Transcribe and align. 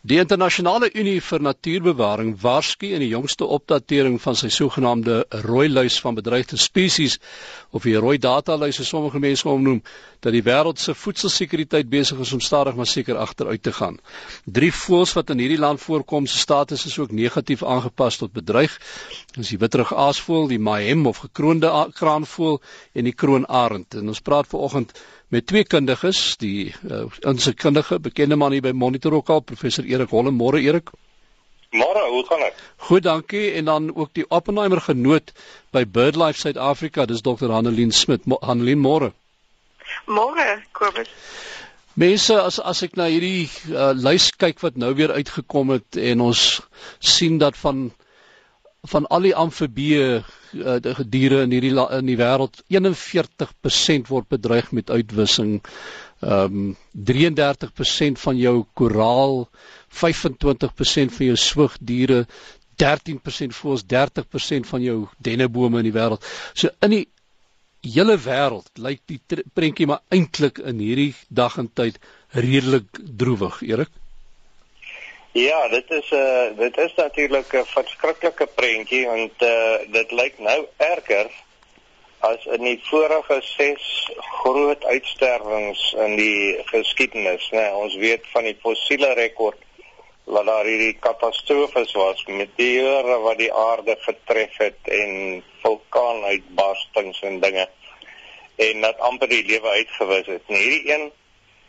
Die 0.00 0.16
internasionale 0.16 0.88
Unie 0.96 1.20
vir 1.20 1.42
Natuurbewaring 1.44 2.30
waarsku 2.40 2.88
in 2.88 3.02
die 3.04 3.10
jongste 3.10 3.44
opdatering 3.44 4.14
van 4.24 4.38
sy 4.38 4.48
sogenaamde 4.48 5.26
rooi 5.44 5.66
lys 5.68 5.98
van 6.00 6.16
bedreigde 6.16 6.56
spesies 6.56 7.18
of 7.76 7.84
die 7.84 7.98
rooi 8.00 8.16
data 8.16 8.56
lys 8.56 8.78
soos 8.80 8.94
sommige 8.94 9.20
mense 9.20 9.44
hom 9.44 9.60
noem 9.60 9.82
dat 10.24 10.32
die 10.32 10.40
wêreld 10.46 10.80
se 10.80 10.94
voedselsekuriteit 10.96 11.92
besig 11.92 12.24
is 12.24 12.32
om 12.32 12.40
stadig 12.40 12.80
maar 12.80 12.88
seker 12.88 13.20
agteruit 13.20 13.62
te 13.62 13.76
gaan. 13.76 14.00
Drie 14.48 14.72
voëls 14.72 15.12
wat 15.20 15.36
in 15.36 15.44
hierdie 15.44 15.60
land 15.60 15.84
voorkom 15.84 16.24
se 16.24 16.40
status 16.40 16.86
is 16.88 16.96
ook 16.96 17.12
negatief 17.12 17.60
aangepas 17.60 18.22
tot 18.24 18.32
bedreig. 18.32 18.80
Dis 19.36 19.52
die 19.52 19.60
witrig 19.60 19.92
aasvoël, 19.92 20.48
die 20.48 20.58
mahem 20.58 21.04
of 21.12 21.26
gekroonde 21.28 21.68
kraanvoël 21.92 22.62
en 22.96 23.04
die 23.04 23.16
kroonarend. 23.16 24.00
En 24.00 24.08
ons 24.08 24.24
praat 24.24 24.48
vanoggend 24.48 24.96
met 25.30 25.46
twee 25.46 25.64
kundiges, 25.64 26.36
die 26.42 26.72
uh, 26.90 27.04
insekundige 27.30 28.00
bekende 28.02 28.36
man 28.36 28.50
hier 28.52 28.64
by 28.64 28.72
Monitor 28.74 29.14
ook 29.14 29.30
al, 29.30 29.44
professor 29.46 29.86
Erik 29.90 30.14
Holle. 30.14 30.32
Môre 30.34 30.62
Erik. 30.62 30.92
Môre, 31.70 32.02
hoe 32.10 32.24
gaan 32.26 32.40
dit? 32.46 32.62
Goed, 32.88 33.02
dankie. 33.02 33.52
En 33.60 33.64
dan 33.64 33.94
ook 33.94 34.14
die 34.18 34.26
Oppenheimer 34.28 34.80
genoot 34.80 35.32
by 35.70 35.84
BirdLife 35.86 36.40
Suid-Afrika, 36.40 37.06
dis 37.06 37.22
Dr. 37.22 37.50
Hanelien 37.54 37.92
Smit. 37.94 38.26
Hanelien, 38.42 38.82
môre. 38.82 39.12
Môre, 40.06 40.62
Kobus. 40.72 41.10
Mense, 41.94 42.34
as 42.38 42.60
as 42.62 42.82
ek 42.86 42.94
na 42.98 43.08
hierdie 43.10 43.48
uh, 43.74 43.90
lys 43.98 44.30
kyk 44.38 44.62
wat 44.62 44.76
nou 44.78 44.92
weer 44.94 45.10
uitgekom 45.10 45.74
het 45.74 45.98
en 45.98 46.22
ons 46.30 46.42
sien 47.02 47.38
dat 47.42 47.58
van 47.58 47.90
van 48.88 49.06
al 49.12 49.26
die 49.26 49.34
amfibieë 49.36 50.04
uh, 50.14 50.76
diere 51.02 51.42
in 51.44 51.52
hierdie 51.52 51.74
in 51.98 52.06
die 52.08 52.16
wêreld 52.16 52.62
41% 52.72 54.08
word 54.08 54.30
bedreig 54.32 54.70
met 54.72 54.90
uitwissing. 54.90 55.58
Ehm 56.20 56.56
um, 56.56 56.76
33% 56.92 58.18
van 58.20 58.36
jou 58.36 58.64
koraal, 58.74 59.48
25% 59.88 61.14
van 61.16 61.26
jou 61.26 61.36
swigdiere, 61.36 62.26
13% 62.82 63.56
voels 63.60 63.84
30% 63.94 64.68
van 64.72 64.82
jou 64.82 64.98
dennebome 65.18 65.80
in 65.80 65.88
die 65.88 65.96
wêreld. 65.96 66.24
So 66.54 66.68
in 66.80 66.90
die 66.96 67.06
hele 67.80 68.18
wêreld 68.20 68.68
lyk 68.76 69.00
die 69.08 69.20
prentjie 69.56 69.88
maar 69.88 70.02
eintlik 70.12 70.60
in 70.60 70.80
hierdie 70.84 71.14
dag 71.28 71.56
en 71.60 71.70
tyd 71.72 71.96
redelik 72.36 73.00
droewig, 73.00 73.62
Erik. 73.62 73.92
Ja, 75.32 75.68
dit 75.68 75.90
is 75.90 76.10
'n 76.10 76.14
uh, 76.14 76.46
eh, 76.46 76.56
dit 76.58 76.76
is 76.78 76.94
natuurlik 76.96 77.54
'n 77.54 77.64
verskriklike 77.64 78.46
prentjie 78.54 79.06
want 79.06 79.42
uh, 79.42 79.78
dit 79.92 80.10
lyk 80.10 80.38
nou 80.38 80.66
erger 80.76 81.30
as 82.20 82.44
in 82.56 82.64
die 82.64 82.78
vorige 82.84 83.40
6 83.42 83.88
groot 84.42 84.84
uitsterwings 84.84 85.82
in 86.04 86.16
die 86.20 86.60
geskiedenis, 86.68 87.48
né? 87.50 87.64
Nee, 87.64 87.74
ons 87.80 87.96
weet 87.96 88.26
van 88.34 88.48
die 88.48 88.56
fossiele 88.60 89.12
rekord 89.16 89.58
wat 90.30 90.46
daar 90.46 90.68
hierdie 90.68 90.94
katastrofes 91.02 91.92
was 91.98 92.20
met 92.28 92.52
diere 92.60 93.16
wat 93.24 93.38
die 93.40 93.50
aarde 93.50 93.96
getref 94.04 94.56
het 94.60 94.90
en 95.00 95.42
vulkaanuitbarstings 95.62 97.22
en 97.26 97.40
dinge 97.42 97.66
en 98.60 98.80
dat 98.80 98.98
amper 98.98 99.28
die 99.28 99.44
lewe 99.44 99.68
uitgewis 99.68 100.26
het. 100.26 100.42
En 100.46 100.54
hierdie 100.54 100.92
een 100.92 101.12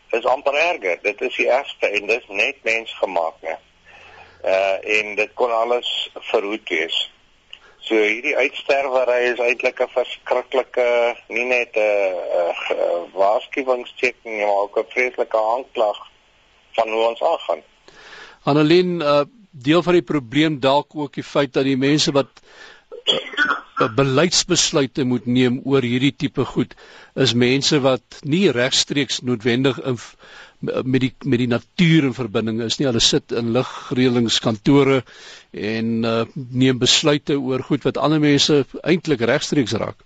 is 0.09 0.25
amper 0.25 0.53
erger. 0.53 0.99
Dit 1.01 1.21
is 1.21 1.35
die 1.35 1.47
ergste 1.49 1.87
en 1.87 2.07
dit 2.07 2.19
is 2.19 2.27
net 2.27 2.63
mensgemaak, 2.67 3.39
né? 3.45 3.55
Uh 4.43 4.99
en 4.99 5.15
dit 5.15 5.33
kon 5.33 5.51
alles 5.53 6.09
verhoed 6.31 6.69
wees. 6.69 6.97
So 7.81 7.97
hierdie 7.97 8.35
uitsterwery 8.37 9.31
is 9.31 9.39
eintlik 9.39 9.81
'n 9.81 9.89
verskriklike 9.93 10.87
nie 11.27 11.45
net 11.45 11.75
'n 11.75 13.11
waarskuwingsteken 13.13 14.31
nie, 14.31 14.45
maar 14.45 14.63
ook 14.65 14.77
'n 14.77 14.91
vreeslike 14.93 15.37
aanklag 15.37 15.99
van 16.71 16.89
hoe 16.89 17.07
ons 17.07 17.21
aangaan. 17.21 17.61
Annelien, 18.43 18.99
uh 19.01 19.21
deel 19.51 19.83
van 19.83 19.93
die 19.93 20.07
probleem 20.07 20.59
dalk 20.59 20.95
ook 20.95 21.13
die 21.13 21.23
feit 21.23 21.53
dat 21.53 21.63
die 21.67 21.77
mense 21.77 22.11
wat 22.11 22.29
beleidsbesluite 23.95 25.03
moet 25.03 25.25
neem 25.25 25.59
oor 25.65 25.81
hierdie 25.81 26.13
tipe 26.15 26.45
goed 26.45 26.75
is 27.15 27.33
mense 27.33 27.79
wat 27.81 28.21
nie 28.23 28.51
regstreeks 28.51 29.21
noodwendig 29.25 29.81
in 29.81 29.97
met 30.61 31.01
die 31.01 31.13
met 31.25 31.41
die 31.41 31.49
natuur 31.49 32.03
in 32.09 32.13
verbinding 32.13 32.61
is 32.61 32.77
nie. 32.77 32.87
Hulle 32.87 33.01
sit 33.03 33.31
in 33.31 33.51
ligreëlingskantore 33.55 35.01
en 35.51 35.91
uh, 36.05 36.21
neem 36.33 36.79
besluite 36.81 37.39
oor 37.39 37.63
goed 37.65 37.83
wat 37.87 37.97
ander 37.97 38.21
mense 38.21 38.63
eintlik 38.81 39.25
regstreeks 39.31 39.77
raak. 39.81 40.05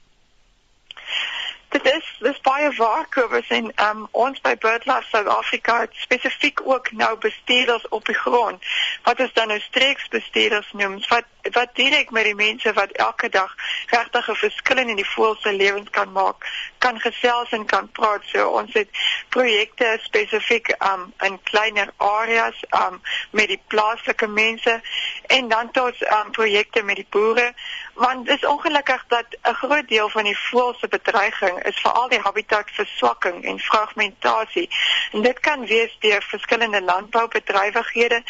Dit 1.76 1.86
is 1.92 2.08
dis 2.24 2.42
baie 2.42 2.70
waar 2.78 3.08
Kobus 3.12 3.50
en 3.52 3.68
um, 3.84 4.06
ons 4.12 4.40
by 4.42 4.56
BirdLife 4.64 5.10
South 5.12 5.28
Africa 5.28 5.82
spesifiek 6.06 6.62
ook 6.64 6.92
nou 6.92 7.18
bestuurders 7.20 7.88
op 7.90 8.06
die 8.08 8.16
grond 8.16 8.64
wat 9.04 9.20
ons 9.20 9.34
dan 9.34 9.52
nou 9.52 9.60
streeksbestuurders 9.60 10.72
noem 10.72 11.02
wat 11.10 11.28
wat 11.52 11.76
direk 11.76 12.12
met 12.12 12.24
die 12.24 12.36
mense 12.36 12.74
wat 12.74 12.92
elke 12.92 13.30
dag 13.30 13.56
regtig 13.90 14.30
'n 14.30 14.36
verskil 14.36 14.78
in 14.78 14.96
die 14.96 15.10
voëls 15.10 15.42
se 15.42 15.54
lewens 15.54 15.90
kan 15.90 16.12
maak 16.12 16.46
kan 16.78 17.00
gesels 17.00 17.50
en 17.52 17.66
kan 17.66 17.92
praat 17.92 18.24
so 18.24 18.48
ons 18.48 18.74
het 18.74 18.90
projekte 19.30 19.98
spesifiek 20.02 20.76
um, 20.80 21.14
in 21.20 21.40
kleiner 21.44 21.90
areas 21.98 22.64
um, 22.72 23.02
met 23.32 23.48
die 23.48 23.62
plaaslike 23.68 24.28
mense 24.28 24.82
en 25.28 25.48
dan 25.48 25.72
tot 25.72 26.02
um, 26.02 26.32
projekte 26.32 26.84
met 26.84 26.96
die 26.96 27.08
boere 27.10 27.54
want 27.96 28.26
dit 28.26 28.36
is 28.36 28.48
ongelukkig 28.48 29.06
dat 29.08 29.26
'n 29.42 29.54
groot 29.54 29.88
deel 29.88 30.10
van 30.10 30.24
die 30.24 30.38
voëls 30.38 30.80
se 30.80 30.88
bedreiging 30.88 31.64
is 31.64 31.80
veral 31.80 32.10
die 32.10 32.20
habitatverswakking 32.20 33.46
en 33.46 33.60
fragmentasie. 33.60 34.70
En 35.12 35.22
dit 35.22 35.40
kan 35.40 35.66
wees 35.66 35.98
deur 36.00 36.22
verskillende 36.22 36.82
landboubedrywighede. 36.82 38.24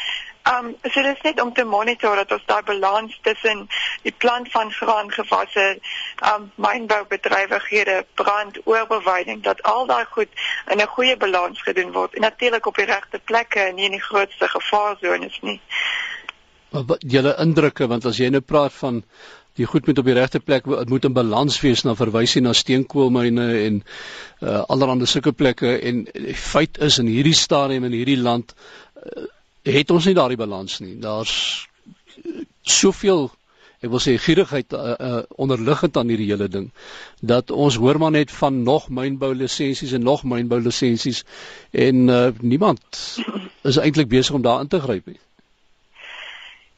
Um 0.46 0.76
so 0.84 1.02
dit 1.02 1.16
is 1.16 1.22
net 1.24 1.42
om 1.42 1.54
te 1.54 1.64
monitor 1.66 2.16
dat 2.16 2.32
ons 2.32 2.44
daai 2.46 2.64
balans 2.64 3.20
tussen 3.26 3.64
die 4.04 4.14
plant 4.24 4.52
van 4.54 4.72
graangewasse, 4.72 5.66
um 6.32 6.52
mynboubedrywighede, 6.56 8.04
brand, 8.14 8.60
oorbeweiding 8.64 9.42
dat 9.44 9.64
al 9.64 9.86
daai 9.90 10.06
goed 10.06 10.30
in 10.72 10.82
'n 10.82 10.94
goeie 10.98 11.18
balans 11.18 11.62
gedoen 11.62 11.92
word 11.92 12.14
en 12.14 12.22
natuurlik 12.22 12.66
op 12.66 12.76
die 12.76 12.86
regte 12.86 13.20
plekke 13.20 13.60
en 13.60 13.76
nie 13.76 13.86
in 13.86 13.98
die 13.98 14.08
grootste 14.10 14.48
gevaarzones 14.48 15.40
nie. 15.42 15.62
Wat 16.70 17.02
julle 17.08 17.36
indrukke 17.40 17.88
want 17.88 18.06
as 18.06 18.18
jy 18.18 18.30
nou 18.30 18.42
praat 18.42 18.74
van 18.74 19.04
die 19.56 19.66
goed 19.66 19.86
moet 19.88 19.98
op 19.98 20.06
die 20.06 20.14
regte 20.14 20.40
plek 20.40 20.66
moet 20.66 21.06
in 21.06 21.14
balans 21.14 21.62
wees 21.64 21.84
na 21.84 21.96
verwys 21.96 22.36
jy 22.36 22.42
na 22.44 22.54
steenkoolmyne 22.54 23.46
en 23.66 23.84
uh, 24.42 24.64
allerlei 24.68 25.08
sulke 25.08 25.32
plekke 25.32 25.78
en 25.80 26.04
die 26.12 26.36
feit 26.36 26.78
is 26.78 27.00
in 27.00 27.08
hierdie 27.08 27.34
stadium 27.34 27.88
in 27.88 27.96
hierdie 27.96 28.20
land 28.20 28.54
uh, 28.54 29.26
het 29.66 29.92
ons 29.92 30.06
nie 30.06 30.16
daardie 30.18 30.38
balans 30.38 30.80
nie. 30.80 30.96
Daar's 31.02 31.68
soveel 32.62 33.30
ek 33.84 33.92
wil 33.94 34.02
sê 34.02 34.16
gierigheid 34.18 34.74
uh, 34.74 34.94
uh, 34.98 35.18
onderliggend 35.42 35.98
aan 36.00 36.10
hierdie 36.10 36.30
hele 36.32 36.48
ding 36.50 36.70
dat 37.22 37.52
ons 37.52 37.78
hoor 37.82 38.00
maar 38.02 38.16
net 38.16 38.32
van 38.32 38.64
nog 38.64 38.88
mynbou 38.90 39.34
lisensies 39.36 39.94
en 39.98 40.08
nog 40.08 40.24
mynbou 40.24 40.62
lisensies 40.64 41.24
en 41.72 42.08
uh, 42.08 42.32
niemand 42.40 43.04
is 43.64 43.78
eintlik 43.78 44.10
besig 44.10 44.40
om 44.40 44.46
daarin 44.46 44.72
te 44.72 44.82
gryp 44.82 45.06
nie. 45.12 45.20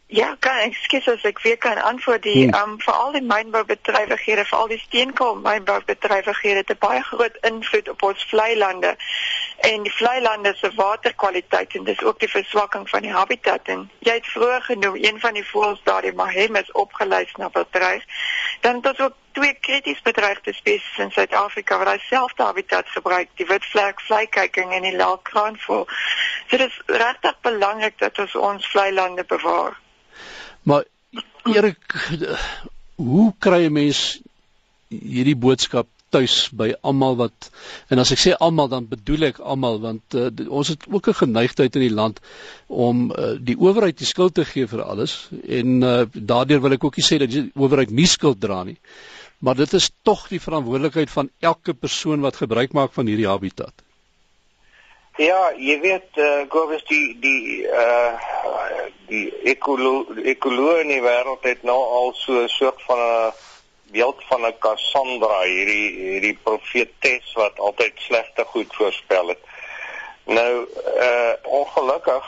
Ja, 0.08 0.36
kan 0.40 0.62
ek 0.64 0.75
skiet 0.80 1.08
as 1.12 1.24
ek 1.28 1.42
weer 1.44 1.58
kan 1.59 1.80
antwoord 1.84 2.24
die 2.24 2.46
hmm. 2.46 2.56
um 2.56 2.75
veral 2.80 3.12
die 3.12 3.24
mynboubedrywighede, 3.28 4.46
veral 4.48 4.69
die 4.72 4.80
steenkool 4.80 5.36
mynboubedrywighede 5.44 6.64
het 6.64 6.72
'n 6.72 6.80
baie 6.80 7.02
groot 7.04 7.36
invloed 7.50 7.90
op 7.92 8.04
ons 8.09 8.24
vlei 8.30 8.56
lande 8.58 8.96
en 9.57 9.84
die 9.84 9.91
vlei 9.91 10.22
lande 10.22 10.53
se 10.56 10.69
waterkwaliteit 10.75 11.75
en 11.75 11.84
dis 11.84 12.01
ook 12.03 12.19
die 12.19 12.29
verswakking 12.29 12.90
van 12.90 13.01
die 13.01 13.12
habitat 13.12 13.69
en 13.73 13.88
jy 14.06 14.13
het 14.19 14.28
vroeër 14.34 14.62
genoem 14.62 14.97
een 15.01 15.19
van 15.19 15.34
die 15.34 15.45
voëls 15.45 15.81
daar 15.84 16.06
die 16.06 16.13
mahem 16.13 16.56
is 16.56 16.72
opgelys 16.72 17.34
na 17.41 17.50
bedreig. 17.50 18.03
Dan 18.62 18.81
tot 18.81 19.00
ook 19.01 19.16
twee 19.31 19.53
krities 19.53 20.01
bedreigde 20.01 20.53
spesies 20.53 20.97
in 20.97 21.12
Suid-Afrika 21.12 21.78
wat 21.78 21.97
dieselfde 21.97 22.44
habitat 22.44 22.90
gebruik, 22.90 23.29
die 23.35 23.45
witvlek 23.45 24.01
vleikyking 24.01 24.73
en 24.73 24.85
die 24.85 24.95
laakraanvoël. 24.95 25.85
So 26.47 26.57
dit 26.57 26.68
is 26.69 26.81
regtig 26.85 27.41
belangrik 27.41 27.97
dat 27.97 28.19
ons 28.19 28.35
ons 28.35 28.69
vlei 28.72 28.94
lande 28.94 29.25
bewaar. 29.25 29.80
Maar 30.62 30.83
Erik, 31.44 32.09
hoe 32.95 33.33
kry 33.39 33.65
'n 33.65 33.74
mens 33.74 34.19
hierdie 34.89 35.36
boodskap 35.36 35.88
tuis 36.09 36.50
by 36.54 36.74
almal 36.81 37.18
wat 37.19 37.50
en 37.89 38.00
as 38.00 38.12
ek 38.15 38.21
sê 38.24 38.36
almal 38.39 38.69
dan 38.71 38.88
bedoel 38.88 39.30
ek 39.30 39.39
almal 39.39 39.80
want 39.83 40.15
uh, 40.15 40.30
ons 40.50 40.68
het 40.68 40.88
ook 40.88 41.07
'n 41.07 41.21
geneigtheid 41.24 41.75
in 41.75 41.81
die 41.88 41.98
land 42.00 42.19
om 42.68 43.12
uh, 43.12 43.36
die 43.39 43.57
owerheid 43.59 43.98
die 43.98 44.07
skuld 44.07 44.33
te 44.33 44.45
gee 44.45 44.68
vir 44.68 44.83
alles 44.83 45.30
en 45.48 45.83
uh, 45.83 46.06
daardeur 46.13 46.62
wil 46.62 46.74
ek 46.74 46.83
ook 46.83 46.98
nie 46.98 47.07
sê 47.09 47.19
dat 47.19 47.31
die 47.31 47.51
owerheid 47.56 47.92
nie 47.92 48.07
skuld 48.07 48.39
dra 48.39 48.63
nie 48.63 48.80
maar 49.39 49.56
dit 49.56 49.74
is 49.74 49.92
tog 50.01 50.27
die 50.27 50.42
verantwoordelikheid 50.42 51.09
van 51.09 51.30
elke 51.39 51.74
persoon 51.74 52.21
wat 52.21 52.36
gebruik 52.36 52.74
maak 52.74 52.94
van 52.94 53.06
hierdie 53.06 53.27
habitat. 53.30 53.74
Ja, 55.18 55.51
jy 55.57 55.80
weet 55.81 56.18
uh, 56.18 56.25
eh, 56.25 56.50
Gobus 56.50 56.83
die 56.89 57.18
die 57.21 57.65
uh 57.65 58.13
die 59.07 59.31
ekologie 59.48 60.81
in 60.81 60.89
die 60.92 61.01
wêreld 61.01 61.45
het 61.48 61.62
nou 61.63 61.77
al 61.77 62.12
so 62.13 62.44
'n 62.44 62.50
soort 62.51 62.81
van 62.86 63.00
'n 63.00 63.31
beeld 63.92 64.24
van 64.30 64.42
'n 64.45 64.57
Cassandra, 64.60 65.42
hierdie 65.42 65.89
hierdie 66.00 66.38
profetes 66.44 67.34
wat 67.34 67.60
altyd 67.60 67.94
slegte 67.95 68.44
goed 68.44 68.75
voorspel 68.75 69.28
het. 69.28 69.39
Nou 70.24 70.68
uh 71.00 71.34
ongelukkig 71.44 72.25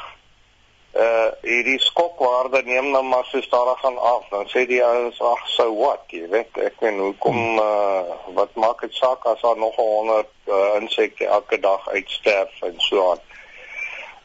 uh 0.95 1.27
hierdie 1.41 1.79
skokwaarde 1.79 2.61
neem 2.63 2.91
dan 2.91 3.07
maar 3.07 3.25
so 3.25 3.41
stadig 3.41 3.85
aan 3.85 3.97
af. 3.97 4.27
Dan 4.29 4.47
sê 4.47 4.65
die 4.65 4.83
ouens 4.85 5.21
ag 5.21 5.47
so 5.47 5.75
what, 5.75 6.01
jy 6.07 6.27
weet, 6.29 6.57
ek 6.57 6.79
weet 6.79 6.97
hoekom 6.97 7.59
uh 7.59 8.01
wat 8.33 8.53
maak 8.53 8.81
dit 8.81 8.93
saak 8.93 9.25
as 9.25 9.41
daar 9.41 9.57
nog 9.57 9.75
100 9.75 10.27
uh, 10.45 10.75
insekte 10.81 11.25
elke 11.25 11.59
dag 11.59 11.89
uitsterf 11.89 12.61
en 12.61 12.75
so 12.77 13.11
aan. 13.11 13.28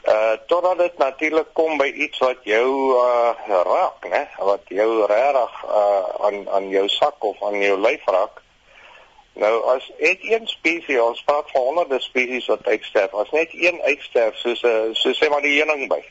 Uh 0.04 0.36
totdat 0.46 0.78
dit 0.78 0.98
natuurlik 0.98 1.46
kom 1.52 1.78
by 1.80 1.86
iets 1.86 2.18
wat 2.18 2.40
jou 2.44 2.68
uh 2.92 3.32
raak, 3.48 4.08
né? 4.08 4.28
Wat 4.38 4.64
jou 4.68 5.06
regtig 5.06 5.64
uh 5.64 6.26
aan 6.26 6.48
aan 6.48 6.68
jou 6.68 6.88
sak 6.88 7.24
of 7.24 7.42
aan 7.42 7.60
jou 7.60 7.78
lyf 7.80 8.04
raak. 8.04 8.42
Nou 9.34 9.54
as 9.74 9.90
net 9.98 10.18
een 10.22 10.46
spesies, 10.46 11.00
ons 11.00 11.22
praat 11.24 11.50
van 11.50 11.60
honderde 11.60 12.00
spesies 12.00 12.46
wat 12.46 12.66
uitsterf, 12.66 13.14
as 13.14 13.30
net 13.30 13.48
een 13.52 13.80
uitsterf 13.82 14.36
soos 14.36 14.62
'n 14.62 14.66
uh, 14.66 14.92
so 14.92 15.10
sê 15.12 15.30
maar 15.30 15.42
die 15.42 15.58
heuningbei 15.58 16.04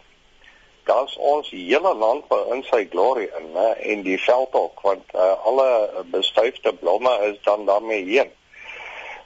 dan's 0.83 1.15
ons 1.17 1.49
hele 1.49 1.93
land 1.95 2.31
in 2.51 2.63
sy 2.67 2.83
glorie 2.91 3.29
in 3.39 3.51
hè 3.55 3.69
en 3.93 4.03
die 4.03 4.19
veldhok 4.19 4.81
want 4.83 5.13
uh, 5.15 5.31
alle 5.47 5.67
bestuifde 6.11 6.73
blomme 6.81 7.13
is 7.31 7.37
dan 7.43 7.65
daarmee 7.65 8.03
heen. 8.05 8.31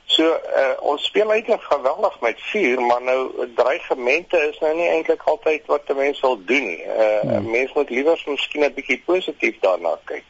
So 0.08 0.24
uh, 0.24 0.76
ons 0.88 1.04
speel 1.04 1.32
eintlik 1.36 1.62
geweldig 1.68 2.20
met 2.24 2.40
vuur, 2.50 2.82
maar 2.82 3.02
nou 3.04 3.48
dreigemente 3.56 4.40
is 4.48 4.60
nou 4.64 4.72
nie 4.78 4.88
eintlik 4.88 5.24
altyd 5.28 5.66
wat 5.68 5.90
'n 5.92 6.00
mens 6.00 6.22
wil 6.24 6.40
doen 6.46 6.66
nie. 6.68 6.84
Uh, 6.86 7.20
hmm. 7.20 7.50
Mense 7.52 7.74
moet 7.76 7.90
liewer 7.90 8.24
miskien 8.26 8.64
'n 8.64 8.74
bietjie 8.74 9.02
positief 9.06 9.60
daarna 9.60 10.00
kyk. 10.04 10.24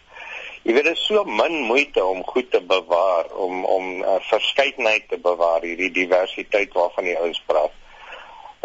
Jy 0.64 0.74
weet 0.74 0.84
dit 0.84 0.98
is 0.98 1.06
so 1.06 1.24
min 1.24 1.62
moeite 1.70 2.06
om 2.06 2.26
goed 2.26 2.52
te 2.52 2.62
bewaar, 2.62 3.30
om 3.36 3.66
om 3.66 4.02
uh, 4.02 4.16
verskeidenheid 4.20 5.10
te 5.10 5.18
bewaar, 5.18 5.62
hierdie 5.62 5.92
diversiteit 5.92 6.74
waarvan 6.74 7.06
jy 7.06 7.16
ouens 7.16 7.44
praat. 7.46 7.72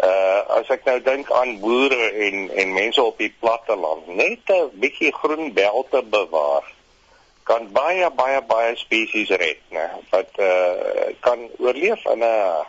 Uh 0.03 0.59
as 0.59 0.69
ek 0.69 0.83
nou 0.85 0.97
dink 1.01 1.31
aan 1.31 1.59
boere 1.59 2.09
en 2.25 2.49
en 2.49 2.73
mense 2.73 3.03
op 3.03 3.17
die 3.17 3.35
platte 3.39 3.75
land, 3.75 4.07
net 4.07 4.49
'n 4.49 4.71
bietjie 4.73 5.13
groen 5.13 5.53
belte 5.53 6.01
bewaar 6.03 6.72
kan 7.43 7.67
baie 7.71 8.09
baie 8.15 8.41
baie 8.41 8.75
spesies 8.75 9.29
red, 9.29 9.59
né? 9.71 9.87
Wat 10.11 10.31
uh 10.39 11.11
kan 11.19 11.49
oorleef 11.59 12.05
in 12.13 12.23
'n 12.23 12.65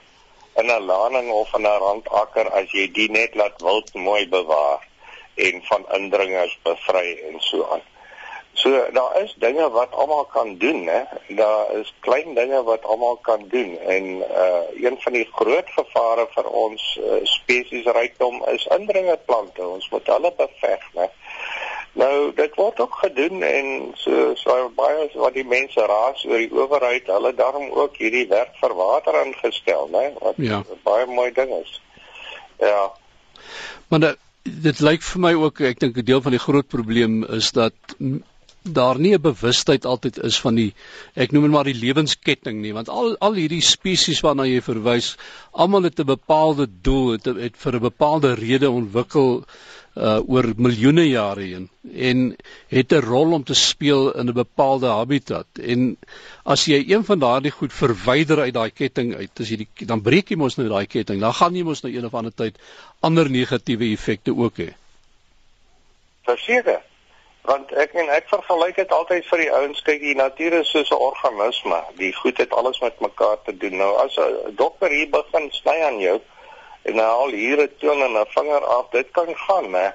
in 0.60 0.70
'n 0.70 0.86
laning 0.86 1.30
of 1.30 1.54
in 1.54 1.66
'n 1.66 1.80
randakker 1.84 2.50
as 2.50 2.70
jy 2.72 2.90
dit 2.92 3.10
net 3.10 3.34
laat 3.34 3.60
wild 3.62 3.94
mooi 3.94 4.28
bewaar 4.28 4.80
en 5.34 5.62
van 5.70 5.84
indringers 5.98 6.58
bevry 6.62 7.18
en 7.28 7.40
so 7.40 7.66
aan. 7.72 7.82
So 8.54 8.70
daar 8.92 9.22
is 9.22 9.34
dinge 9.38 9.70
wat 9.70 9.92
almal 9.92 10.24
kan 10.24 10.58
doen, 10.58 10.86
hè. 10.86 11.02
Daar 11.28 11.72
is 11.72 11.94
klein 12.00 12.34
dinge 12.34 12.62
wat 12.62 12.84
almal 12.84 13.16
kan 13.16 13.48
doen 13.48 13.78
en 13.78 14.04
uh 14.16 14.84
een 14.84 14.96
van 15.00 15.12
die 15.12 15.28
groot 15.32 15.68
gevare 15.68 16.26
vir 16.34 16.46
ons 16.48 16.98
uh, 17.02 17.18
spesiesrykdom 17.22 18.44
is 18.46 18.66
indringerplante. 18.66 19.66
Ons 19.66 19.88
moet 19.90 20.06
hulle 20.06 20.32
beveg, 20.36 20.82
né. 20.94 21.10
Nou 21.94 22.32
dit 22.34 22.54
word 22.58 22.80
ook 22.80 22.94
gedoen 23.04 23.42
en 23.46 23.66
so 23.94 24.32
so 24.34 24.70
baie 24.74 25.06
wat 25.14 25.34
die 25.34 25.46
mense 25.46 25.86
raas 25.86 26.24
oor 26.26 26.42
die 26.42 26.50
owerheid, 26.50 27.06
hulle 27.06 27.34
daarom 27.38 27.70
ook 27.70 27.96
hierdie 28.02 28.26
werk 28.28 28.56
vir 28.58 28.74
water 28.74 29.20
ingestel, 29.22 29.86
né, 29.94 30.08
wat 30.18 30.40
ja. 30.42 30.62
baie 30.82 31.06
mooi 31.06 31.30
ding 31.32 31.52
is. 31.60 31.80
Ja. 32.58 32.90
Maar 33.88 34.00
dit, 34.00 34.18
dit 34.66 34.80
lyk 34.80 35.06
vir 35.06 35.22
my 35.22 35.34
ook 35.38 35.60
ek 35.70 35.84
dink 35.84 35.98
'n 35.98 36.08
deel 36.10 36.22
van 36.22 36.34
die 36.34 36.42
groot 36.42 36.68
probleem 36.68 37.22
is 37.24 37.52
dat 37.52 37.96
daar 38.64 38.98
nie 38.98 39.14
'n 39.14 39.20
bewustheid 39.20 39.84
altyd 39.84 40.18
is 40.18 40.40
van 40.40 40.54
die 40.54 40.74
ek 41.14 41.32
noem 41.32 41.42
dit 41.42 41.52
maar 41.52 41.64
die 41.64 41.78
lewensketting 41.78 42.60
nie 42.60 42.72
want 42.72 42.88
al 42.88 43.16
al 43.18 43.34
hierdie 43.34 43.62
spesies 43.62 44.20
waarna 44.20 44.46
jy 44.46 44.60
verwys 44.62 45.16
almal 45.52 45.82
het 45.82 46.00
'n 46.00 46.06
bepaalde 46.06 46.66
doel 46.82 47.12
het, 47.12 47.24
het 47.24 47.56
vir 47.56 47.74
'n 47.74 47.80
bepaalde 47.80 48.34
rede 48.34 48.70
ontwikkel 48.70 49.44
uh 49.94 50.18
oor 50.26 50.48
miljoene 50.56 51.04
jare 51.06 51.42
heen 51.46 51.68
en 51.94 52.36
het 52.68 52.92
'n 52.92 53.04
rol 53.04 53.32
om 53.32 53.44
te 53.44 53.54
speel 53.54 54.12
in 54.12 54.26
'n 54.28 54.32
bepaalde 54.32 54.86
habitat. 54.86 55.46
En 55.62 55.96
as 56.42 56.64
jy 56.64 56.84
een 56.88 57.04
van 57.04 57.18
daardie 57.18 57.50
goed 57.50 57.72
verwyder 57.72 58.40
uit 58.40 58.54
daai 58.54 58.70
ketting 58.70 59.14
uit 59.14 59.40
as 59.40 59.48
jy 59.48 59.56
die 59.56 59.86
dan 59.86 60.02
breek 60.02 60.30
jy 60.30 60.36
mos 60.36 60.56
nou 60.56 60.68
daai 60.68 60.86
ketting 60.86 61.20
dan 61.20 61.32
gaan 61.32 61.54
jy 61.54 61.62
mos 61.62 61.82
nou 61.82 61.94
een 61.94 62.04
of 62.04 62.14
ander 62.14 62.34
tyd 62.34 62.58
ander 63.00 63.30
negatiewe 63.30 63.92
effekte 63.92 64.36
ook 64.36 64.56
hê. 64.58 64.74
Verseker 66.22 66.82
want 67.44 67.72
ek 67.72 67.92
en 68.00 68.08
ek 68.08 68.28
vergelyk 68.28 68.76
dit 68.76 68.92
altyd 68.92 69.26
vir 69.30 69.38
die 69.38 69.52
ouens 69.52 69.82
kyk 69.82 70.00
die 70.00 70.16
natuur 70.16 70.52
is 70.60 70.70
soos 70.70 70.90
'n 70.90 70.94
organisme 71.08 71.80
die 71.96 72.12
goed 72.12 72.38
het 72.38 72.52
alles 72.52 72.80
met 72.80 73.00
mekaar 73.00 73.36
te 73.44 73.56
doen. 73.56 73.76
Nou 73.76 73.96
as 74.04 74.16
'n 74.16 74.56
dokter 74.56 74.90
hier 74.90 75.10
begin 75.10 75.50
sny 75.50 75.82
aan 75.82 76.00
jou 76.00 76.20
en 76.84 76.96
nou 77.00 77.10
al 77.24 77.34
hier 77.36 77.60
'n 77.62 77.74
toon 77.78 78.02
en 78.02 78.16
'n 78.20 78.32
vinger 78.36 78.64
af 78.78 78.88
dit 78.90 79.10
kan 79.10 79.36
gaan 79.46 79.74
hè 79.74 79.88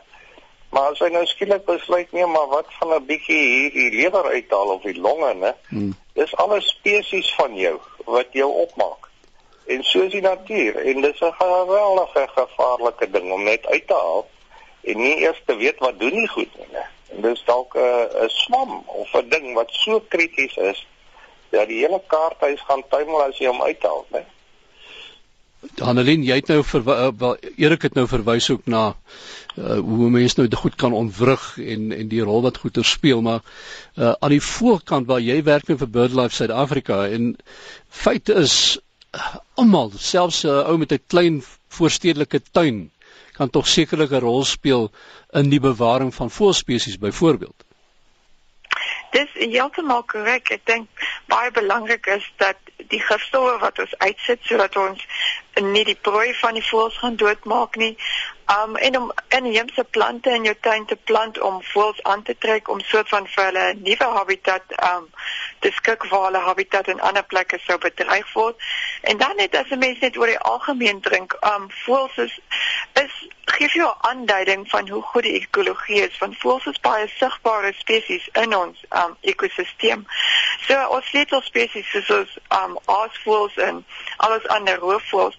maar 0.69 0.91
as 0.91 0.99
hy 0.99 1.09
nou 1.09 1.25
skielik 1.25 1.65
besluit 1.65 2.11
nee 2.11 2.25
maar 2.25 2.47
wat 2.47 2.65
van 2.79 2.93
'n 2.93 3.05
bietjie 3.05 3.43
hier 3.53 3.71
die 3.71 3.91
lewer 4.01 4.25
uithaal 4.25 4.73
of 4.75 4.81
die 4.81 4.99
longe 4.99 5.33
hè 5.39 5.51
hmm. 5.69 5.95
dis 6.13 6.35
alles 6.35 6.67
spesies 6.67 7.33
van 7.35 7.55
jou 7.55 7.77
wat 8.05 8.27
jou 8.31 8.51
opmaak 8.51 9.09
en 9.65 9.83
soos 9.83 10.11
die 10.11 10.21
natuur 10.21 10.75
en 10.75 11.01
dis 11.01 11.21
'n 11.21 11.33
geweldige 11.41 12.27
gevaarlike 12.35 13.09
ding 13.09 13.31
om 13.31 13.43
net 13.43 13.65
uit 13.67 13.87
te 13.87 13.93
haal 13.93 14.27
en 14.81 14.97
nie 14.97 15.17
eers 15.17 15.41
te 15.45 15.55
weet 15.55 15.79
wat 15.79 15.99
doen 15.99 16.13
nie 16.13 16.27
goed 16.27 16.57
nie 16.57 16.71
hè 16.71 16.87
En 17.09 17.21
dis 17.21 17.43
dalk 17.45 17.73
'n 17.75 18.23
'n 18.23 18.29
swam 18.29 18.83
of 18.85 19.13
'n 19.13 19.29
ding 19.29 19.53
wat 19.53 19.69
so 19.71 19.99
krities 20.07 20.55
is 20.57 20.87
dat 21.49 21.67
die 21.67 21.79
hele 21.83 22.01
kaarthuis 22.07 22.61
gaan 22.61 22.83
tuimel 22.87 23.23
as 23.23 23.37
jy 23.37 23.47
hom 23.47 23.61
uithaal, 23.61 24.05
né? 24.13 24.25
Annelien, 25.83 26.23
jy 26.23 26.35
het 26.39 26.47
nou 26.47 26.61
eh, 26.63 27.07
wel 27.17 27.37
Erik 27.55 27.81
het 27.81 27.95
nou 27.97 28.05
verwys 28.07 28.49
ook 28.49 28.65
na 28.65 28.83
uh, 29.57 29.79
hoe 29.79 30.09
mense 30.09 30.39
nou 30.39 30.47
goed 30.55 30.75
kan 30.75 30.93
ontwrig 30.93 31.57
en 31.59 31.91
en 31.91 32.07
die 32.07 32.21
rol 32.23 32.41
wat 32.45 32.57
goeie 32.57 32.83
speel, 32.83 33.21
maar 33.21 33.41
uh, 33.95 34.13
aan 34.19 34.35
die 34.35 34.43
voorkant 34.43 35.07
waar 35.07 35.19
jy 35.19 35.41
werk 35.43 35.67
vir 35.67 35.91
BirdLife 35.97 36.35
Suid-Afrika 36.35 37.01
en 37.07 37.35
feite 37.89 38.37
is 38.39 38.79
almal, 39.59 39.91
selfs 39.97 40.43
'n 40.45 40.47
uh, 40.47 40.69
ou 40.71 40.77
met 40.77 40.91
'n 40.91 41.03
klein 41.07 41.43
voorstedelike 41.67 42.41
tuin 42.51 42.91
kan 43.35 43.49
tog 43.49 43.67
sekerlik 43.67 44.11
'n 44.11 44.23
rol 44.23 44.43
speel 44.45 44.91
in 45.33 45.49
die 45.49 45.59
bewaring 45.59 46.15
van 46.15 46.31
voëlspesies 46.31 46.97
byvoorbeeld. 46.99 47.63
Dis 49.11 49.31
heeltemal 49.33 50.03
korrek. 50.03 50.51
Ek 50.51 50.65
dink 50.65 50.87
baie 51.27 51.51
belangrik 51.51 52.05
is 52.05 52.31
dat 52.37 52.57
die 52.89 53.01
gifstowwe 53.01 53.57
wat 53.61 53.79
ons 53.79 53.97
uitsit 53.97 54.41
sodat 54.43 54.75
ons 54.77 55.05
nie 55.61 55.83
die 55.85 55.97
prooi 56.07 56.33
van 56.39 56.57
die 56.57 56.65
voëls 56.65 56.97
gaan 56.97 57.15
doodmaak 57.19 57.75
nie. 57.75 57.95
Um 58.49 58.75
en 58.75 58.97
om 58.97 59.11
inheemse 59.35 59.83
plante 59.83 60.31
in 60.33 60.43
jou 60.43 60.55
tuin 60.61 60.85
te 60.85 60.95
plant 60.95 61.39
om 61.39 61.59
voëls 61.71 62.03
aan 62.03 62.23
te 62.23 62.35
trek 62.37 62.69
om 62.69 62.79
soort 62.81 63.09
van 63.09 63.27
vir 63.27 63.45
hulle 63.45 63.65
nuwe 63.81 64.07
habitat 64.15 64.73
um 64.91 65.09
te 65.59 65.71
skik 65.75 66.05
waar 66.09 66.29
hulle 66.29 66.41
habitat 66.45 66.87
in 66.87 67.01
ander 67.01 67.25
plekke 67.33 67.59
sou 67.65 67.77
bedreig 67.77 68.33
word. 68.33 68.55
En 69.01 69.17
dan 69.17 69.35
net 69.35 69.55
as 69.55 69.69
'n 69.69 69.79
mens 69.79 69.99
net 69.99 70.17
oor 70.17 70.31
die 70.33 70.39
algemeen 70.53 71.01
drink, 71.01 71.37
um 71.53 71.69
voëls 71.85 72.17
is 72.17 72.39
is 72.93 73.13
gee 73.45 73.69
jou 73.73 73.89
'n 73.89 74.07
aanduiding 74.09 74.69
van 74.69 74.89
hoe 74.89 75.01
goed 75.01 75.23
die 75.23 75.39
ekologie 75.41 76.01
is 76.07 76.17
want 76.17 76.37
voëls 76.37 76.65
is 76.65 76.79
baie 76.79 77.07
sigbare 77.07 77.73
spesies 77.73 78.29
in 78.33 78.55
ons 78.55 78.85
um 78.89 79.17
ekosisteem. 79.21 80.05
So 80.67 80.75
ons 80.95 81.07
sleutelspesies 81.07 81.87
soos 81.91 82.09
ons 82.15 82.31
um 82.57 82.75
aasvoëls 82.91 83.55
en 83.63 83.83
alles 84.25 84.47
ander 84.55 84.79
roofvoëls. 84.81 85.37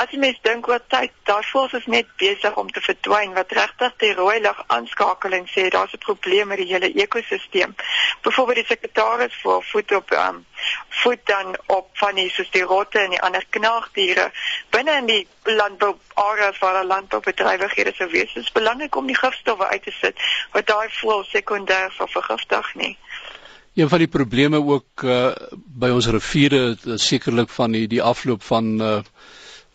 As 0.00 0.10
jy 0.12 0.20
mens 0.20 0.40
dink 0.44 0.68
oor 0.68 0.82
tyd, 0.92 1.14
daar 1.30 1.46
voëls 1.50 1.76
is 1.78 1.86
net 1.86 2.10
besig 2.20 2.58
om 2.60 2.68
te 2.70 2.82
verdwyn 2.84 3.32
wat 3.38 3.54
regtig 3.56 3.96
die 4.02 4.12
rooi 4.18 4.36
lig 4.44 4.60
aanskakeling 4.76 5.48
sê 5.54 5.68
daar's 5.72 5.94
'n 5.96 6.04
probleem 6.04 6.48
met 6.52 6.60
die 6.62 6.70
hele 6.72 6.92
ekosisteem. 7.04 7.74
Byvoorbeeld 8.22 8.60
die 8.60 8.70
sekretaris 8.74 9.40
vir 9.42 9.62
voet 9.72 9.92
op 9.92 10.10
um 10.10 10.44
voet 10.88 11.20
dan 11.24 11.56
op 11.66 11.88
van 11.92 12.14
die 12.14 12.30
soos 12.30 12.50
die 12.50 12.62
rotte 12.62 12.98
en 12.98 13.10
die 13.10 13.22
ander 13.22 13.44
knaagdiere 13.50 14.30
binne 14.70 14.96
in 15.00 15.06
die 15.06 15.26
landbou 15.42 15.96
areas 16.14 16.58
waar 16.58 16.74
hulle 16.74 16.92
landboubedrywighede 16.92 17.92
sou 17.94 18.10
wees. 18.10 18.32
Dit 18.32 18.42
is 18.42 18.52
belangrik 18.52 18.96
om 18.96 19.06
die 19.06 19.18
gifstowwe 19.18 19.66
uit 19.66 19.82
te 19.82 19.94
sit 20.00 20.16
wat 20.52 20.66
daai 20.66 20.88
voel 21.00 21.24
sekondêr 21.24 21.92
sal 21.96 22.08
vergiftig 22.08 22.74
nie. 22.74 22.96
Een 23.78 23.88
van 23.88 23.98
die 23.98 24.08
probleme 24.10 24.58
ook 24.64 25.02
uh, 25.06 25.30
by 25.54 25.88
ons 25.94 26.06
riviere 26.10 26.76
sekerlik 26.98 27.50
van 27.54 27.76
die 27.76 27.86
die 27.86 28.02
afloop 28.02 28.42
van 28.42 28.72
uh, 28.82 28.88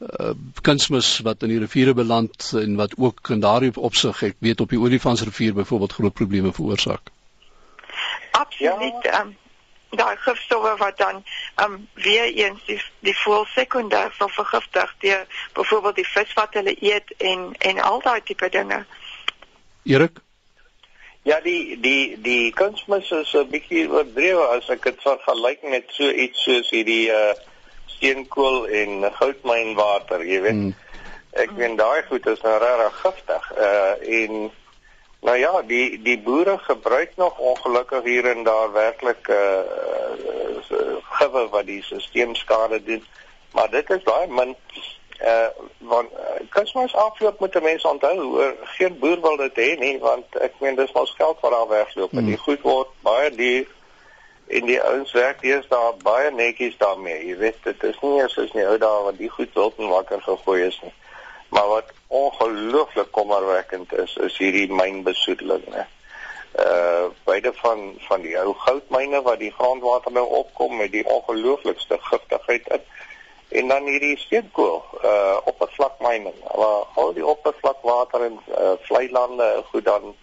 uh 0.04 0.32
kunsmis 0.62 1.20
wat 1.24 1.46
in 1.48 1.54
die 1.54 1.60
riviere 1.62 1.94
beland 1.96 2.50
en 2.60 2.76
wat 2.76 2.98
ook 2.98 3.30
in 3.36 3.40
daardie 3.40 3.72
opsig 3.90 4.24
ek 4.28 4.36
weet 4.44 4.60
op 4.60 4.74
die 4.76 4.80
Olifantsrivier 4.80 5.54
byvoorbeeld 5.54 5.96
groot 6.00 6.14
probleme 6.14 6.52
veroorsaak. 6.52 7.14
Absoluut. 8.32 9.08
Ja. 9.08 9.22
Um, 9.22 9.38
daai 9.96 10.18
gifstowwe 10.26 10.76
wat 10.78 10.98
dan 10.98 11.24
um 11.64 11.88
weer 11.94 12.28
eens 12.34 12.66
die 12.66 12.82
die 13.00 13.16
voel 13.24 13.46
sekondêr 13.56 14.12
sal 14.18 14.30
vergiftig 14.30 14.96
deur 15.00 15.26
byvoorbeeld 15.54 15.96
die 15.96 16.08
vis 16.12 16.34
wat 16.34 16.60
hulle 16.60 16.76
eet 16.80 17.16
en 17.18 17.56
en 17.72 17.80
al 17.80 18.02
daai 18.02 18.22
tipe 18.24 18.50
dinge. 18.50 18.86
Erik 19.84 20.20
Ja, 21.24 21.40
die 21.40 21.80
die 21.80 22.22
die 22.22 22.52
kunsmis 22.52 23.12
is 23.12 23.34
'n 23.34 23.48
bietjie 23.52 23.88
oordrewe 23.90 24.48
as 24.58 24.70
ek 24.70 24.84
dit 24.84 25.02
vergelyk 25.02 25.62
met 25.64 25.86
so 25.96 26.10
iets 26.10 26.44
soos 26.44 26.70
hierdie 26.70 27.12
uh 27.12 27.32
steenkool 27.86 28.68
en 28.68 29.06
goudmynwater, 29.20 30.26
jy 30.26 30.42
weet. 30.42 30.60
Hmm. 30.60 30.76
Ek 31.32 31.52
meen 31.56 31.78
daai 31.80 32.04
goed 32.10 32.28
is 32.28 32.42
nou 32.44 32.58
regtig 32.60 33.00
giftig. 33.06 33.48
Uh 33.56 33.94
en 34.20 34.52
nou 35.22 35.38
ja, 35.38 35.62
die 35.62 36.02
die 36.02 36.20
boere 36.20 36.58
gebruik 36.58 37.16
nog 37.16 37.40
ongelukkig 37.40 38.04
hier 38.04 38.28
en 38.36 38.44
daar 38.44 38.72
werklik 38.72 39.28
uh 39.28 39.64
gewe 41.20 41.48
wat 41.56 41.66
die 41.66 41.82
stelsel 41.84 42.36
skade 42.36 42.84
doen. 42.84 43.06
Maar 43.54 43.70
dit 43.70 43.90
is 43.90 44.04
baie 44.04 44.28
min 44.28 44.56
uh 45.22 45.48
want 45.78 46.12
uh, 46.12 46.42
Kersfees 46.50 46.96
afloop 46.96 47.40
moet 47.40 47.62
mense 47.62 47.88
onthou 47.88 48.18
hoor 48.20 48.56
geen 48.64 49.00
boer 49.00 49.22
wil 49.22 49.38
dit 49.38 49.56
hê 49.56 49.70
nie 49.80 50.00
want 50.00 50.36
ek 50.42 50.60
meen 50.60 50.76
dis 50.76 50.92
mos 50.92 51.14
geld 51.18 51.40
wat 51.42 51.52
daar 51.52 51.68
wegloop 51.68 52.12
hmm. 52.12 52.20
en 52.20 52.26
die 52.26 52.38
goed 52.38 52.62
word 52.62 52.92
baie 53.06 53.30
duur 53.36 53.68
en 54.48 54.66
die 54.66 54.82
ouens 54.82 55.12
werk 55.12 55.44
eers 55.44 55.68
daar 55.68 55.94
baie 56.04 56.32
netjies 56.32 56.78
daarmee 56.78 57.26
jy 57.28 57.38
weet 57.38 57.64
dit 57.64 57.84
is 57.84 58.00
nie 58.02 58.20
eers 58.20 58.38
is 58.38 58.54
nie 58.58 58.66
ou 58.68 58.78
daar 58.78 59.04
wat 59.08 59.18
die 59.18 59.30
goed 59.30 59.54
wild 59.54 59.78
en 59.78 59.94
wakker 59.94 60.22
gegooi 60.22 60.62
is 60.68 60.80
nie 60.84 60.94
maar 61.54 61.68
wat 61.68 61.92
ongelooflik 62.08 63.12
kommerwekkend 63.12 63.94
is 63.94 64.16
is 64.30 64.38
hierdie 64.38 64.70
mynbesoedeling 64.72 65.68
né 65.76 65.86
uh 66.66 67.06
beide 67.26 67.54
van 67.54 67.94
van 68.08 68.22
die 68.22 68.36
ou 68.38 68.54
goudmyne 68.66 69.22
wat 69.22 69.40
die 69.40 69.54
grondwater 69.58 70.12
nou 70.12 70.26
opkom 70.42 70.76
met 70.78 70.92
die 70.92 71.06
ongelooflikste 71.06 71.98
giftigheid 72.10 72.68
in 72.68 72.84
en 73.60 73.68
dan 73.68 73.90
hierdie 73.90 74.18
steenkool 74.18 74.82
uh 75.04 75.38
oppervlakmyning 75.52 76.38
waar 76.62 76.86
al 77.02 77.14
die 77.18 77.26
oppervlakwater 77.26 78.26
en 78.30 78.40
uh, 78.50 78.74
vlei 78.88 79.10
lande 79.12 79.50
goed 79.72 79.86
dan 79.86 80.14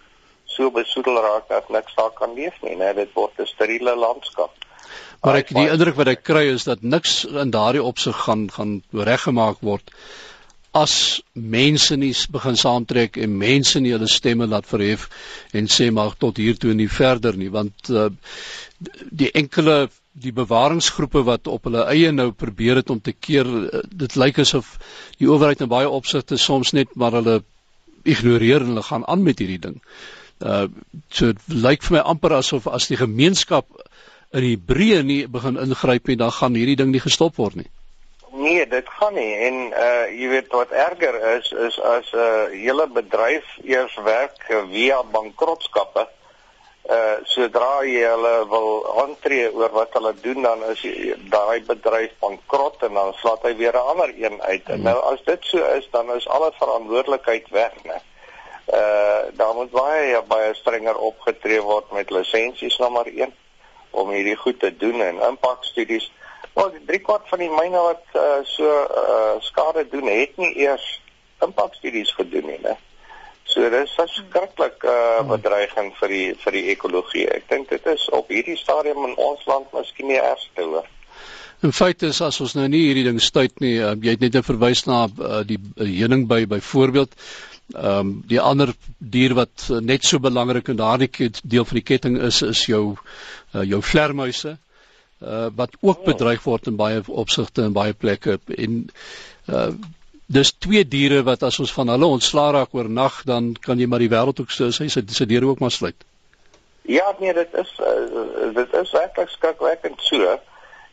so 0.45 0.71
besoedel 0.71 1.21
raak 1.23 1.47
dat 1.49 1.69
niks 1.69 1.95
daar 1.95 2.11
kan 2.17 2.33
leef 2.33 2.57
nie 2.61 2.75
né? 2.75 2.93
Dit 2.95 3.13
word 3.13 3.39
'n 3.39 3.45
steriele 3.45 3.95
landskap. 3.95 4.51
Maar 5.21 5.35
ek 5.43 5.53
die 5.53 5.69
indruk 5.69 5.95
wat 5.95 6.07
ek 6.07 6.23
kry 6.23 6.47
is 6.53 6.63
dat 6.67 6.81
niks 6.81 7.23
in 7.25 7.53
daardie 7.53 7.83
opsig 7.83 8.17
gaan 8.25 8.49
gaan 8.51 8.81
reggemaak 8.91 9.61
word 9.61 9.93
as 10.71 11.21
mense 11.33 11.95
nie 11.99 12.13
begin 12.31 12.55
saamtrek 12.55 13.17
en 13.17 13.37
mense 13.37 13.79
nie 13.79 13.91
hulle 13.91 14.07
stemme 14.07 14.47
laat 14.47 14.67
verhef 14.67 15.09
en 15.51 15.67
sê 15.67 15.91
maar 15.91 16.15
tot 16.17 16.37
hier 16.37 16.57
toe 16.57 16.71
en 16.71 16.79
nie 16.79 16.91
verder 16.91 17.35
nie 17.37 17.51
want 17.51 17.91
uh, 17.91 18.07
die 19.23 19.31
enkele 19.31 19.89
die 20.11 20.33
bewaringsgroepe 20.35 21.23
wat 21.23 21.47
op 21.47 21.67
hulle 21.69 21.85
eie 21.91 22.11
nou 22.11 22.31
probeer 22.31 22.81
het 22.81 22.89
om 22.89 22.99
te 23.01 23.13
keer 23.13 23.47
eh, 23.47 23.83
dit 24.03 24.15
lyk 24.15 24.41
asof 24.43 24.77
die 25.19 25.29
owerheid 25.29 25.61
in 25.63 25.71
baie 25.71 25.89
opsigte 25.89 26.37
soms 26.37 26.73
net 26.75 26.95
maar 26.95 27.15
hulle 27.19 27.41
ignoreer 28.03 28.61
en 28.61 28.73
hulle 28.73 28.83
gaan 28.83 29.07
aan 29.07 29.23
met 29.23 29.39
hierdie 29.39 29.61
ding. 29.61 29.77
Uh 30.41 30.67
so 31.09 31.31
lyk 31.47 31.83
vir 31.85 31.99
my 31.99 32.03
amper 32.13 32.33
asof 32.33 32.67
as 32.67 32.89
die 32.89 32.97
gemeenskap 32.99 33.67
in 34.33 34.43
Hebreë 34.47 35.03
nie 35.03 35.27
begin 35.27 35.59
ingryp 35.59 36.07
nie, 36.07 36.17
dan 36.17 36.31
gaan 36.31 36.55
hierdie 36.55 36.79
ding 36.79 36.91
nie 36.91 37.03
gestop 37.03 37.37
word 37.37 37.59
nie. 37.59 37.69
Nee, 38.31 38.65
dit 38.67 38.87
gaan 38.99 39.13
nie 39.15 39.31
en 39.47 39.59
uh 39.71 40.07
jy 40.11 40.31
weet 40.33 40.51
wat 40.55 40.71
erger 40.71 41.19
is 41.37 41.51
is 41.51 41.79
as 41.79 42.11
'n 42.11 42.25
uh, 42.25 42.57
hele 42.65 42.87
bedryf 42.87 43.47
eers 43.63 43.95
werk 44.03 44.43
via 44.71 45.03
bankrotskappe 45.03 46.07
uh 46.89 47.17
sodra 47.29 47.83
jy 47.85 48.01
hulle 48.09 48.33
wil 48.49 48.71
aantree 49.03 49.51
oor 49.53 49.69
wat 49.75 49.93
hulle 49.93 50.13
doen 50.21 50.41
dan 50.41 50.63
is 50.71 50.81
daai 51.29 51.61
bedryf 51.67 52.15
bankrot 52.19 52.81
en 52.87 52.97
dan 52.97 53.13
slaat 53.21 53.45
hy 53.45 53.53
weer 53.55 53.75
'n 53.77 53.89
ander 53.93 54.13
een 54.17 54.41
uit. 54.41 54.65
Hmm. 54.65 54.81
Nou 54.81 54.97
as 55.13 55.21
dit 55.25 55.45
so 55.45 55.65
is 55.77 55.87
dan 55.91 56.09
is 56.15 56.27
alle 56.27 56.51
verantwoordelikheid 56.57 57.49
weg, 57.49 57.73
né? 57.83 58.01
Uh 58.73 59.21
daar 59.37 59.53
moet 59.53 59.71
baie 59.71 60.21
baie 60.21 60.53
strenger 60.53 60.97
opgetree 60.97 61.61
word 61.61 61.91
met 61.91 62.09
lisensies 62.09 62.77
nommer 62.77 63.05
1 63.05 63.33
om 63.91 64.09
hierdie 64.09 64.35
goed 64.35 64.59
te 64.59 64.77
doen 64.77 65.01
en 65.01 65.21
impakstudies. 65.21 66.11
Maar 66.53 66.71
drie 66.85 66.99
kwart 66.99 67.29
van 67.29 67.39
die 67.39 67.49
myne 67.49 67.77
wat 67.77 68.03
uh, 68.13 68.39
so 68.43 68.67
uh, 68.67 69.35
skade 69.39 69.87
doen 69.87 70.07
het 70.07 70.37
nie 70.37 70.55
eers 70.55 71.01
impakstudies 71.39 72.11
gedoen 72.11 72.45
nie, 72.45 72.59
né? 72.59 72.75
So 73.51 73.69
dis 73.69 73.97
'n 73.99 74.07
skrikkelike 74.07 74.87
uh, 74.87 75.27
bedreiging 75.27 75.91
vir 75.99 76.07
die 76.07 76.33
vir 76.43 76.51
die 76.57 76.65
ekologie. 76.71 77.27
Ek 77.27 77.49
dink 77.49 77.69
dit 77.69 77.85
is 77.85 78.09
op 78.09 78.31
hierdie 78.31 78.57
stadium 78.57 79.05
in 79.09 79.15
ons 79.17 79.45
land 79.45 79.71
miskien 79.73 80.07
nie 80.07 80.19
ergste 80.19 80.63
hoor. 80.63 80.87
In 81.61 81.71
feite 81.71 82.07
is 82.07 82.21
as 82.21 82.41
ons 82.41 82.55
nou 82.55 82.67
nie 82.67 82.87
hierdie 82.87 83.05
ding 83.05 83.19
stuit 83.21 83.59
nie, 83.59 83.77
uh, 83.77 83.93
jy 83.93 84.15
het 84.15 84.21
net 84.21 84.35
'n 84.35 84.47
verwys 84.47 84.85
na 84.87 85.05
uh, 85.05 85.43
die 85.43 85.59
heuning 85.77 86.27
by 86.27 86.45
byvoorbeeld 86.45 87.13
ehm 87.75 87.99
um, 87.99 88.23
die 88.27 88.39
ander 88.39 88.73
dier 88.97 89.33
wat 89.33 89.67
uh, 89.69 89.79
net 89.79 90.03
so 90.03 90.19
belangrik 90.19 90.67
in 90.67 90.79
daardie 90.79 91.29
deel 91.43 91.65
van 91.65 91.79
die 91.79 91.87
ketting 91.87 92.17
is 92.19 92.41
is 92.41 92.65
jou 92.65 92.97
uh, 93.53 93.63
jou 93.63 93.81
vlermuise 93.81 94.57
uh, 95.21 95.47
wat 95.55 95.77
ook 95.79 96.03
bedreig 96.05 96.43
word 96.43 96.67
in 96.67 96.75
baie 96.75 97.01
opsigte 97.07 97.63
en 97.63 97.73
baie 97.73 97.93
plekke 97.93 98.39
en 98.57 98.89
uh, 99.47 99.71
dis 100.31 100.53
twee 100.57 100.83
diere 100.87 101.23
wat 101.27 101.43
as 101.43 101.59
ons 101.59 101.73
van 101.75 101.91
hulle 101.93 102.07
ontslaa 102.17 102.51
raak 102.55 102.73
oor 102.77 102.89
nag 102.89 103.21
dan 103.27 103.51
kan 103.67 103.79
jy 103.79 103.87
maar 103.91 104.03
die 104.03 104.11
wêreld 104.11 104.39
ook 104.39 104.51
so 104.51 104.71
sy 104.71 104.87
se 104.91 105.25
diere 105.25 105.49
ook 105.49 105.59
maar 105.59 105.71
sluit. 105.71 106.07
Ja, 106.89 107.13
nee, 107.19 107.33
dit 107.33 107.53
is 107.53 107.71
uh, 107.79 108.53
dit 108.55 108.73
is 108.73 108.91
werklik 108.91 109.29
skrikwekkend 109.29 110.01
so 110.01 110.37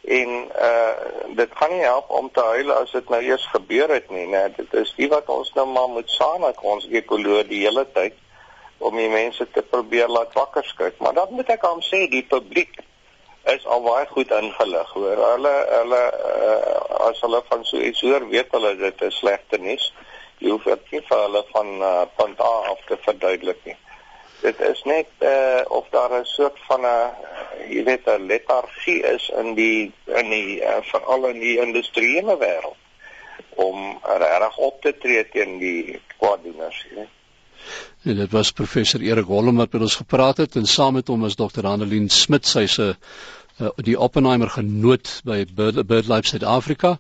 en 0.09 0.31
uh 0.69 1.35
dit 1.39 1.51
kan 1.55 1.71
nie 1.71 1.85
help 1.85 2.11
om 2.11 2.31
te 2.33 2.43
huil 2.55 2.73
as 2.73 2.93
dit 2.93 3.11
nou 3.13 3.21
eers 3.23 3.45
gebeur 3.53 3.93
het 3.93 4.11
nie, 4.11 4.27
né? 4.27 4.49
Dit 4.57 4.73
is 4.75 4.93
die 4.97 5.09
wat 5.13 5.29
ons 5.29 5.53
nou 5.55 5.67
maar 5.69 5.89
moet 5.93 6.11
saamlik 6.11 6.63
ons 6.65 6.89
ekoloog 7.01 7.47
die 7.51 7.61
hele 7.67 7.85
tyd 7.95 8.17
om 8.79 8.97
die 8.97 9.11
mense 9.13 9.47
te 9.53 9.63
probeer 9.63 10.09
laat 10.09 10.33
wakker 10.35 10.65
skrik. 10.65 10.97
Maar 10.99 11.15
dan 11.15 11.35
moet 11.37 11.51
ek 11.53 11.67
aan 11.67 11.83
sê 11.85 12.07
die 12.11 12.25
publiek 12.31 12.79
is 13.55 13.67
al 13.67 13.83
baie 13.83 14.07
goed 14.11 14.31
ingelig 14.31 14.93
hoor. 14.97 15.21
Hulle 15.33 15.55
hulle 15.71 16.03
uh, 16.31 17.09
as 17.09 17.21
hulle 17.25 17.43
van 17.49 17.65
so 17.65 17.81
iets 17.81 18.01
hoor, 18.07 18.29
weet 18.29 18.55
hulle 18.57 18.75
dit 18.77 19.05
is 19.09 19.19
slegte 19.23 19.61
nuus. 19.63 19.93
Jy 20.39 20.55
hoef 20.55 20.65
dit 20.71 20.91
nie 20.95 21.05
vir 21.11 21.23
hulle 21.27 21.45
van 21.53 21.71
uh, 21.83 21.93
punt 22.17 22.41
A 22.41 22.55
af 22.73 22.83
te 22.87 22.99
verduidelik 23.07 23.63
nie. 23.67 23.77
Dit 24.41 24.61
is 24.63 24.83
net 24.87 25.11
uh, 25.27 25.63
of 25.79 25.89
daar 25.91 26.13
'n 26.21 26.25
soort 26.25 26.59
van 26.69 26.87
'n 26.87 27.13
jy 27.69 27.85
weet 27.85 28.07
'n 28.07 28.27
letargie 28.27 29.03
is 29.15 29.31
in 29.41 29.55
die 29.55 29.93
in 30.07 30.31
die 30.31 30.61
uh, 30.63 30.79
veral 30.93 31.27
in 31.33 31.41
die 31.41 31.57
industriële 31.59 32.37
wêreld 32.39 32.77
om 33.59 33.99
reg 34.03 34.57
op 34.57 34.83
te 34.83 34.93
tree 34.99 35.29
teen 35.29 35.59
die 35.59 36.01
kwaaddoeners. 36.17 36.87
En 38.03 38.17
dit 38.17 38.31
was 38.31 38.53
professor 38.53 39.01
Erik 39.01 39.27
Holm 39.27 39.57
wat 39.57 39.73
met 39.73 39.83
ons 39.83 39.97
gepraat 39.97 40.37
het 40.37 40.57
en 40.57 40.67
saam 40.67 40.95
met 40.95 41.09
hom 41.09 41.25
is 41.27 41.37
dokter 41.37 41.67
Annelien 41.67 42.09
Smit, 42.09 42.47
sy's 42.47 42.79
'n 42.79 42.95
die 43.83 43.97
Oppenheimer 43.99 44.51
genoot 44.55 45.21
by 45.27 45.45
BirdLife 45.55 46.29
Suid-Afrika. 46.31 46.97